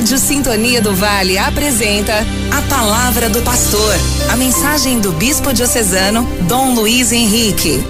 [0.00, 2.14] Rádio Sintonia do Vale apresenta
[2.50, 3.94] a Palavra do Pastor,
[4.32, 7.84] a mensagem do Bispo Diocesano Dom Luiz Henrique.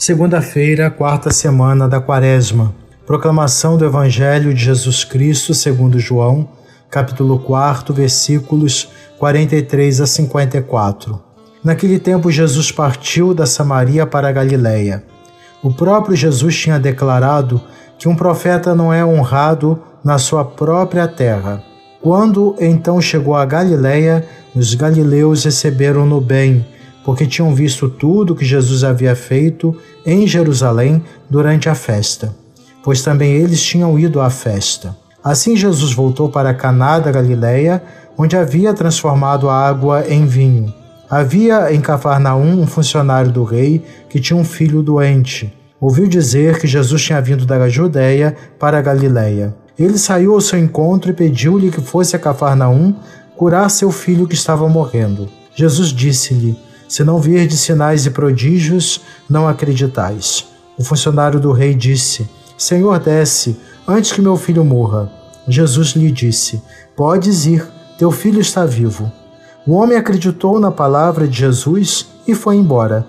[0.00, 2.74] Segunda-feira, quarta semana da Quaresma.
[3.06, 6.48] Proclamação do Evangelho de Jesus Cristo segundo João,
[6.90, 8.88] capítulo 4, versículos
[9.20, 11.22] 43 a 54.
[11.62, 15.04] Naquele tempo Jesus partiu da Samaria para a Galiléia.
[15.62, 17.62] O próprio Jesus tinha declarado
[17.98, 21.62] que um profeta não é honrado na sua própria terra.
[22.00, 26.64] Quando então chegou a Galiléia, os galileus receberam-no bem,
[27.04, 32.34] porque tinham visto tudo que Jesus havia feito em Jerusalém durante a festa,
[32.82, 34.96] pois também eles tinham ido à festa.
[35.22, 37.82] Assim Jesus voltou para Caná da Galiléia,
[38.16, 40.72] onde havia transformado a água em vinho.
[41.10, 45.52] Havia em Cafarnaum um funcionário do rei que tinha um filho doente.
[45.80, 49.54] Ouviu dizer que Jesus tinha vindo da Judéia para a Galiléia.
[49.78, 52.94] Ele saiu ao seu encontro e pediu-lhe que fosse a Cafarnaum
[53.36, 55.28] curar seu filho que estava morrendo.
[55.54, 60.46] Jesus disse-lhe: Se não virdes sinais e prodígios, não acreditais.
[60.78, 65.12] O funcionário do rei disse: Senhor, desce, antes que meu filho morra.
[65.46, 66.62] Jesus lhe disse:
[66.96, 67.66] Podes ir,
[67.98, 69.12] teu filho está vivo.
[69.66, 73.06] O homem acreditou na palavra de Jesus e foi embora.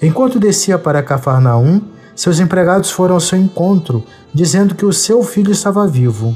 [0.00, 1.80] Enquanto descia para Cafarnaum,
[2.16, 6.34] seus empregados foram ao seu encontro, dizendo que o seu filho estava vivo.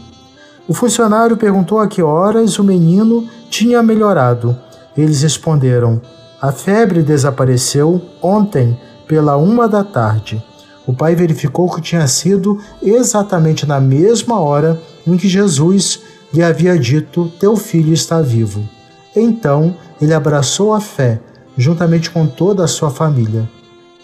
[0.69, 4.57] O funcionário perguntou a que horas o menino tinha melhorado.
[4.95, 6.01] Eles responderam:
[6.41, 10.45] A febre desapareceu ontem, pela uma da tarde.
[10.87, 16.79] O pai verificou que tinha sido exatamente na mesma hora em que Jesus lhe havia
[16.79, 18.69] dito: Teu filho está vivo.
[19.17, 21.21] Então ele abraçou a fé,
[21.57, 23.49] juntamente com toda a sua família.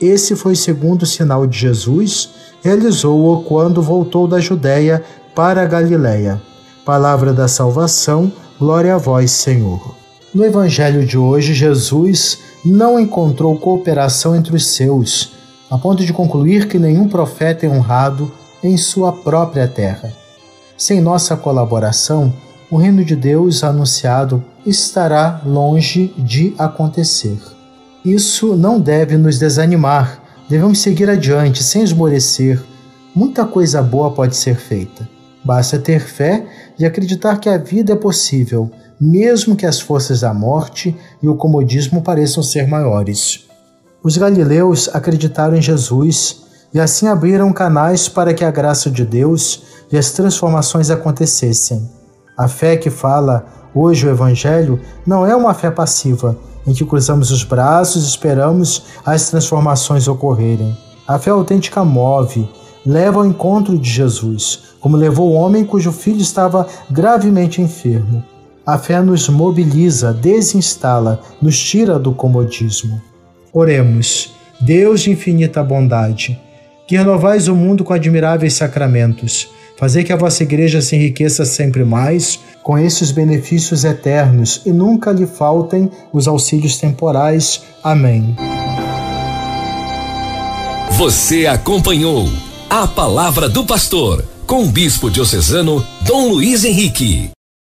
[0.00, 2.30] Esse foi o segundo sinal de Jesus,
[2.62, 5.02] realizou-o quando voltou da Judéia
[5.34, 6.40] para a Galiléia.
[6.84, 9.94] Palavra da salvação, glória a vós, Senhor.
[10.34, 15.32] No evangelho de hoje, Jesus não encontrou cooperação entre os seus,
[15.70, 18.30] a ponto de concluir que nenhum profeta é honrado
[18.62, 20.12] em sua própria terra.
[20.76, 22.32] Sem nossa colaboração,
[22.70, 27.55] o reino de Deus anunciado estará longe de acontecer.
[28.06, 32.62] Isso não deve nos desanimar, devemos seguir adiante sem esmorecer.
[33.12, 35.08] Muita coisa boa pode ser feita.
[35.44, 36.46] Basta ter fé
[36.78, 41.34] e acreditar que a vida é possível, mesmo que as forças da morte e o
[41.34, 43.44] comodismo pareçam ser maiores.
[44.04, 49.64] Os galileus acreditaram em Jesus e assim abriram canais para que a graça de Deus
[49.90, 51.90] e as transformações acontecessem.
[52.38, 57.30] A fé que fala hoje o Evangelho não é uma fé passiva, em que cruzamos
[57.30, 60.76] os braços e esperamos as transformações ocorrerem.
[61.06, 62.48] A fé autêntica move,
[62.84, 68.24] leva ao encontro de Jesus, como levou o homem cujo filho estava gravemente enfermo.
[68.66, 73.00] A fé nos mobiliza, desinstala, nos tira do comodismo.
[73.52, 74.34] Oremos.
[74.58, 76.40] Deus de infinita bondade,
[76.88, 81.84] que renovais o mundo com admiráveis sacramentos Fazer que a vossa igreja se enriqueça sempre
[81.84, 87.62] mais com esses benefícios eternos e nunca lhe faltem os auxílios temporais.
[87.80, 88.34] Amém.
[90.90, 92.28] Você acompanhou
[92.68, 97.35] a palavra do pastor com o bispo diocesano Dom Luiz Henrique.